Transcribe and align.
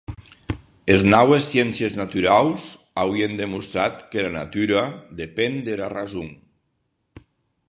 Es 0.93 1.03
naues 1.13 1.45
sciéncies 1.49 1.97
naturaus 1.99 2.65
auien 3.03 3.37
demostrat 3.43 4.03
qu'era 4.15 4.35
natura 4.41 4.85
depen 5.21 5.63
dera 5.69 5.95
rason. 5.97 6.37